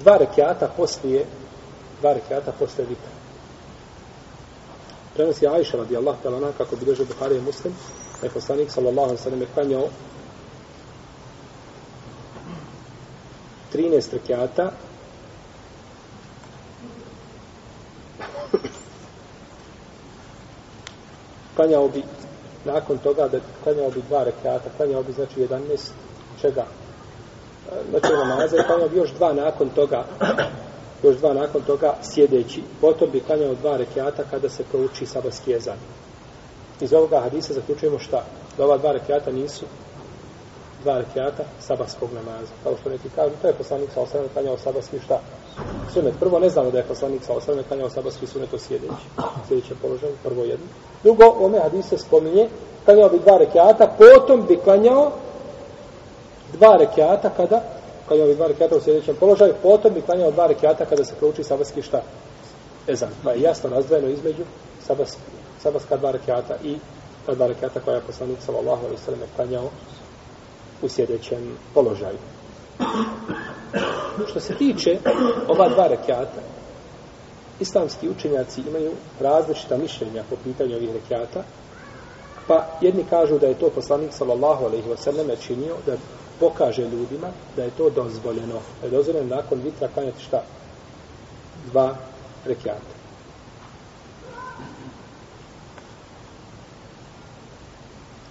[0.00, 1.26] dva rekiata poslije
[2.00, 3.10] dva rekiata poslije vitra.
[5.14, 7.74] Prenosi Aisha radijallahu ta'ala kako bilježe Buhari i Muslim,
[8.20, 9.88] da je poslanik sallallahu alaihi sallam je klanjao
[13.74, 14.70] 13 rekiata
[21.56, 22.02] klanjao bi
[22.64, 25.90] nakon toga da klanjao bi dva rekiata, klanjao bi znači 11
[26.40, 26.66] čega?
[27.92, 30.04] Noćnog namaza pa i klanjao bi još dva nakon toga
[31.02, 32.62] još dva nakon toga sjedeći.
[32.80, 35.76] Potom bi klanjao dva rekiata kada se prouči sabarski jezan.
[36.80, 38.24] Iz ovoga hadisa zaključujemo šta?
[38.58, 39.64] Da ova dva rekiata nisu
[40.82, 42.52] dva rekiata sabarskog namaza.
[42.62, 45.20] Kao što neki kažu, to je poslanik sa osrame klanjao sabarski šta?
[45.92, 46.14] Sunet.
[46.20, 48.92] Prvo ne znamo da je poslanik sa osrame klanjao sabarski sunet o sjedeći.
[49.48, 50.66] Sjedeće položaj, prvo jedno.
[51.02, 52.48] Drugo, ome hadise spominje,
[52.84, 55.12] klanjao bi dva rekiata, potom bi klanjao
[56.52, 57.62] dva rekiata kada
[58.08, 61.44] klanjao bi dva rekiata u sljedećem položaju, potom bi klanjao dva rekiata kada se prouči
[61.44, 62.02] sabarski šta?
[62.88, 63.10] Ezan.
[63.24, 64.42] Pa je jasno razdvojeno između
[64.86, 65.20] sabarski,
[65.62, 66.76] sabarska dva rekiata i
[67.26, 69.70] ta dva rekiata koja je poslanik sallallahu alaihi sallam klanjao
[70.82, 72.18] u sljedećem položaju.
[74.30, 74.98] Što se tiče
[75.48, 76.40] ova dva rekiata,
[77.60, 81.42] islamski učenjaci imaju različita mišljenja po pitanju ovih rekiata,
[82.46, 85.92] pa jedni kažu da je to poslanik sallallahu alaihi wa sallam činio da
[86.40, 88.60] pokaže ljudima da je to dozvoljeno.
[88.80, 90.42] Da je dozvoljeno nakon vitra klanjati šta?
[91.70, 91.96] Dva
[92.46, 93.00] rekiata.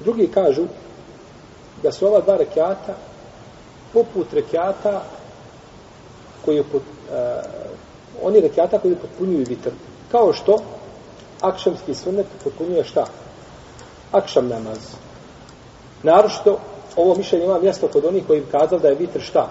[0.00, 0.64] Drugi kažu
[1.82, 2.94] da su ova dva rekiata
[3.92, 5.02] poput rekiata
[6.44, 6.66] koji uh,
[8.22, 9.70] oni rekiata koji potpunjuju vitr.
[10.12, 10.58] Kao što
[11.40, 13.06] akšamski sunnet potpunjuje šta?
[14.12, 14.78] Akšam namaz.
[16.02, 16.58] Naročito
[16.98, 19.48] ovo mišljenje ima mjesto kod onih koji kazali da je vitr šta?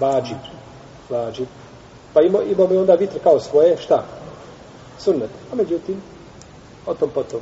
[0.00, 0.34] Bađi.
[1.10, 1.46] Bađi.
[2.14, 4.04] Pa ima, imamo onda vitr kao svoje šta?
[4.98, 5.30] Sunnet.
[5.52, 6.02] A međutim,
[6.86, 7.40] o tom potom.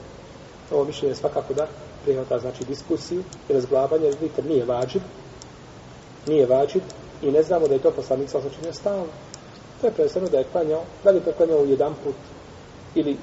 [0.70, 1.66] Ovo mišljenje svakako da
[2.04, 5.02] prihvata znači diskusiju i razglabanje, jer vitr nije vađib.
[6.26, 6.82] Nije vađib
[7.22, 9.06] i ne znamo da je to poslanik sa osačenja stalno.
[9.80, 12.14] To je predstavno da je klanjao, da li je to klanjao jedan put
[12.94, 13.16] ili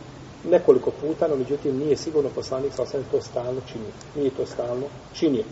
[0.49, 3.91] nekoliko puta, no međutim nije sigurno poslanik sa to stalno činio.
[4.15, 5.43] Nije to stalno činio.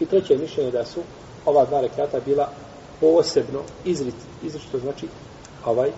[0.00, 1.00] I treće mišljenje da su
[1.46, 2.48] ova dva rekata bila
[3.00, 5.06] posebno izrit, izričito znači
[5.66, 5.90] ovaj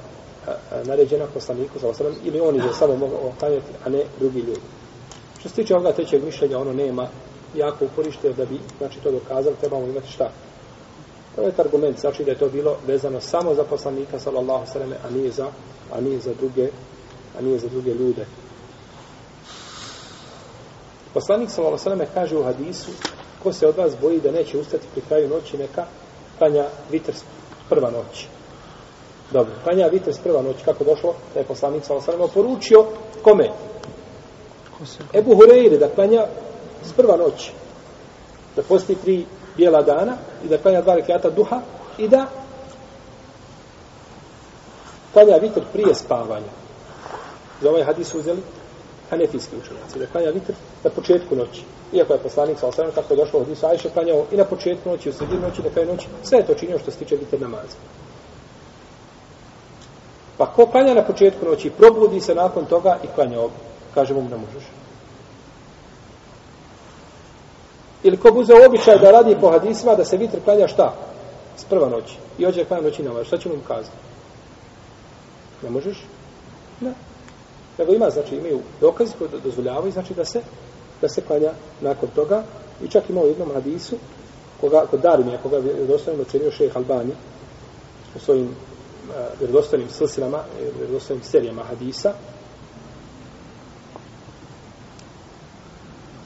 [0.46, 4.38] a, a, naređena poslaniku sa osam ili oni je samo mogu oklanjati, a ne drugi
[4.38, 4.60] ljudi.
[5.40, 7.08] Što se tiče ovoga trećeg mišljenja, ono nema
[7.54, 10.30] jako uporište da bi znači, to dokazali, trebamo imati šta?
[11.36, 15.10] To je argument, znači da je to bilo vezano samo za poslanika, sallallahu sallam, a
[15.10, 15.46] nije za,
[15.92, 16.70] a nije za druge
[17.38, 18.26] a nije za druge ljude.
[21.14, 22.90] Poslanik sallallahu alejhi ve kaže u hadisu
[23.42, 25.84] ko se od vas boji da neće ustati pri kraju noći neka
[26.38, 27.12] klanja vitr
[27.68, 28.26] prva noć.
[29.32, 32.86] Dobro, klanja vitr prva noć kako došlo da je poslanik sallallahu alejhi ve poručio
[33.22, 33.50] kome?
[35.14, 36.26] Ebu Hureyre da klanja
[36.84, 37.50] s prva noć.
[38.56, 39.24] Da posti tri
[39.56, 41.60] bijela dana i da klanja dva rekiata duha
[41.98, 42.26] i da
[45.12, 46.59] klanja vitr prije spavanja
[47.60, 48.42] za ovaj hadis uzeli
[49.10, 50.52] hanefijski učenjaci, da klanja vitr
[50.84, 51.62] na početku noći.
[51.92, 54.90] Iako je poslanik sa osram, kako je došlo od hadisu Ajše, klanjao i na početku
[54.90, 57.40] noći, u sredinu noći, na kraju noći, sve je to činio što se tiče vitr
[57.40, 57.76] namaza.
[60.38, 63.54] Pa ko klanja na početku noći, probudi se nakon toga i klanja obi.
[63.94, 64.64] Kaže mu, ne možeš.
[68.02, 70.94] Ili ko buze običaj da radi po hadisima, da se vitr klanja šta?
[71.56, 72.16] S prva noći.
[72.38, 73.16] I ođe klanja noći namaz.
[73.16, 73.24] Ovaj.
[73.24, 73.96] Šta će mu kazati?
[75.62, 76.04] Ne možeš?
[76.80, 77.09] Ne
[77.80, 80.40] nego ima, znači imaju dokazi koji dozvoljavaju, znači da se
[81.00, 82.42] da se klanja nakon toga
[82.84, 83.96] i čak ima u jednom hadisu
[84.60, 87.12] koga, kod Darumija, koga je vjerodostojnim ocenio šejh Albani
[88.16, 92.12] u svojim uh, vjerodostojnim silsilama, e, vjerodostojnim serijama hadisa,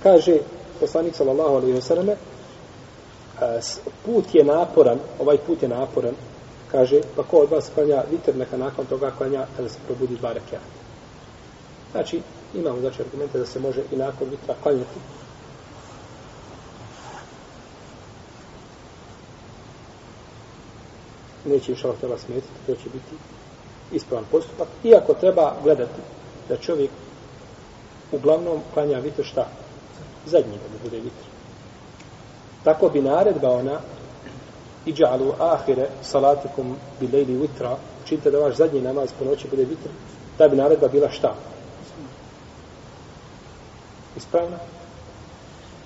[0.02, 0.38] kaže
[0.80, 2.16] poslanik sallallahu alaihi wa sallam e,
[4.06, 6.14] put je naporan, ovaj put je naporan,
[6.70, 10.32] kaže, pa ko od vas klanja vitr, neka nakon toga klanja kada se probudi dva
[10.32, 10.83] rekiata.
[11.94, 12.20] Znači,
[12.54, 14.98] imamo znači argumente da se može i nakon vitra klanjati.
[21.44, 23.14] Neće iš Allah teba smetiti, to će biti
[23.92, 24.68] ispravan postupak.
[24.84, 26.00] Iako treba gledati
[26.48, 26.90] da čovjek
[28.12, 29.48] uglavnom klanja vitr šta?
[30.26, 31.24] Zadnji da bude vitr.
[32.64, 33.80] Tako bi naredba ona
[34.86, 39.88] iđalu ahire salatikum bilejli vitra, učinite da vaš zadnji namaz po noći bude vitr,
[40.38, 41.34] ta bi naredba bila šta?
[44.34, 44.58] Ispravna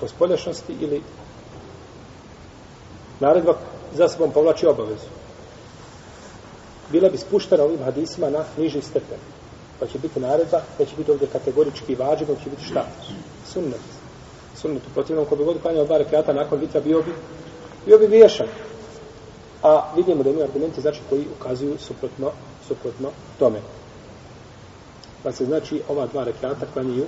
[0.00, 1.02] po spoljašnosti ili
[3.20, 3.54] naredba
[3.94, 5.06] za sobom povlači obavezu.
[6.92, 9.18] Bila bi spuštena ovim hadisima na niži stepen.
[9.80, 12.84] Pa će biti naredba, pa neće biti ovdje kategorički vađen, će biti šta?
[13.52, 13.80] Sunnet.
[14.56, 14.82] Sunnet.
[14.86, 17.12] U protivnom, ko bi god klanjao dva rekiata nakon vitra, bio bi,
[17.86, 18.46] bio bi vješan.
[19.62, 22.30] A vidimo da imaju argumenti znači koji ukazuju suprotno,
[22.68, 23.60] suprotno tome.
[25.22, 27.06] Pa se znači ova dva rekiata klanjaju,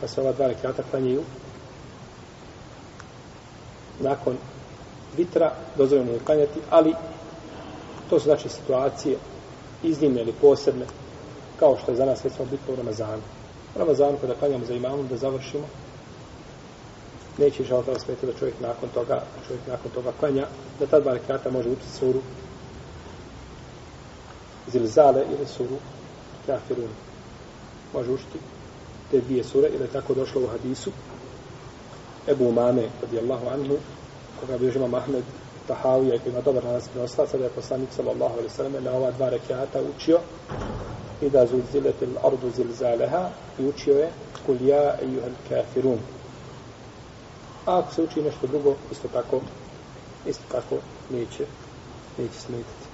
[0.00, 1.22] pa se ova dva rekiata klanjaju
[4.00, 4.36] nakon
[5.16, 6.94] vitra, dozvoljeno je klanjati, ali
[8.10, 9.16] to su znači situacije
[9.82, 10.86] iznimne ili posebne,
[11.58, 13.22] kao što je za nas recimo bitno u Ramazanu.
[13.74, 15.66] U Ramazanu kada klanjamo za imamom da završimo,
[17.38, 20.46] neće žao da smeti da čovjek nakon toga, čovjek nakon toga klanja,
[20.80, 22.20] da ta dva rekata može učiti suru
[24.66, 25.76] Zilzale ili suru
[26.46, 26.90] Kafirun.
[27.94, 28.38] Može učiti
[29.14, 30.90] te dvije sure, ili je tako došlo u hadisu
[32.28, 33.76] Ebu Umame, radijallahu anhu,
[34.40, 35.24] koga bi žima Mahmed
[35.68, 39.28] Tahavija, koji ima dobar nas prenosla, da je poslanik sallallahu alaihi sallam na ova dva
[39.28, 40.18] rekiata učio
[41.22, 43.28] i da zulziletil ardu zilzaleha
[43.58, 44.10] i učio je
[44.46, 45.98] kul ja ejuhel kafirun.
[47.66, 49.40] A ako se uči nešto drugo, isto tako,
[50.26, 50.76] isto tako
[51.10, 51.46] neće,
[52.18, 52.93] neće smetiti.